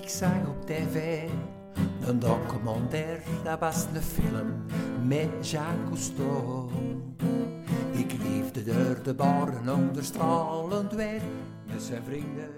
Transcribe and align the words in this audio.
zag 0.00 0.46
op 0.48 0.66
tv 0.66 1.28
een 2.06 2.18
documentaire, 2.18 3.20
dat 3.44 3.58
was 3.58 3.86
een 3.94 4.02
film 4.02 4.64
met 5.06 5.50
Jacques 5.50 5.88
Cousteau. 5.88 6.70
Ik 7.92 8.12
liefde 8.22 8.64
door 8.64 9.02
de 9.02 9.14
baren 9.14 9.74
onder 9.74 10.04
stralend 10.04 10.92
weer 10.92 11.20
met 11.66 11.82
zijn 11.82 12.02
vrienden. 12.04 12.50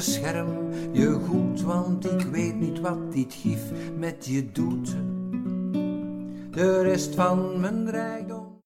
Bescherm 0.00 0.72
je 0.92 1.12
goed, 1.28 1.62
want 1.62 2.12
ik 2.12 2.20
weet 2.20 2.54
niet 2.54 2.80
wat 2.80 3.12
dit 3.12 3.34
gif 3.34 3.60
met 3.98 4.26
je 4.26 4.52
doet. 4.52 4.96
De 6.50 6.82
rest 6.82 7.14
van 7.14 7.60
mijn 7.60 7.90
rijkdom. 7.90 8.62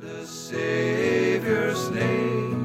The 0.00 0.22
Savior's 0.26 1.88
name. 1.88 2.58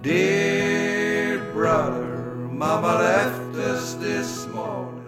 Dear 0.00 1.38
brother, 1.52 2.18
mama 2.52 2.98
left 2.98 3.56
us 3.56 3.96
this 4.00 4.46
morning. 4.54 5.07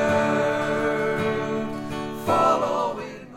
Follow 2.24 2.98
him. 2.98 3.28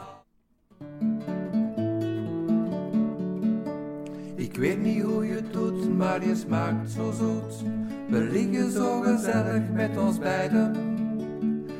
Ik 4.35 4.55
weet 4.55 4.81
niet 4.81 5.03
hoe 5.03 5.25
je 5.27 5.33
het 5.33 5.53
doet, 5.53 5.97
maar 5.97 6.25
je 6.25 6.35
smaakt 6.35 6.91
zo 6.91 7.11
zoet. 7.11 7.63
We 8.09 8.19
liggen 8.19 8.71
zo 8.71 9.01
gezellig 9.01 9.69
met 9.71 9.97
ons 9.97 10.19
beiden. 10.19 10.89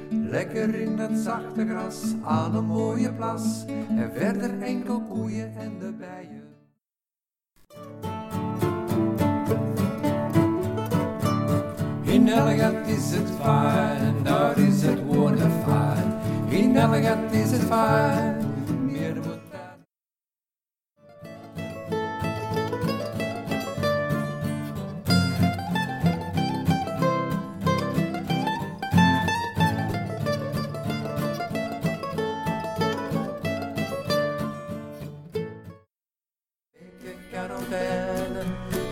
Lekker 0.09 0.75
in 0.75 0.97
het 0.97 1.17
zachte 1.17 1.67
gras 1.67 2.13
aan 2.23 2.55
een 2.55 2.66
mooie 2.66 3.13
plas. 3.13 3.66
En 3.89 4.11
verder 4.13 4.61
enkel 4.61 5.01
koeien 5.01 5.55
en 5.57 5.79
de 5.79 5.93
bijen. 5.93 6.60
never 12.22 12.56
got 12.56 12.86
this 12.86 13.16
at 13.16 13.28
fine, 13.40 14.24
nor 14.24 14.54
is 14.59 14.84
it 14.84 15.00
wonderful. 15.00 16.50
He 16.50 16.68
never 16.68 17.02
got 17.02 17.32
this 17.32 17.52
fine, 17.64 17.68
fire. 17.70 18.42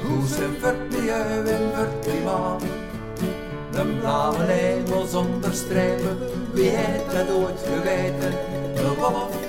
Husen 0.03 0.55
40 0.55 1.11
över 1.11 1.57
40 2.03 2.25
man 2.25 2.78
blauwe 3.99 4.43
hemel 4.43 5.05
zonder 5.05 5.53
strepen, 5.53 6.17
wie 6.53 6.69
heeft 6.69 7.11
dat 7.11 7.35
ooit 7.35 7.59
geweten? 7.73 8.31
De 8.75 8.93
wolf 8.99 9.48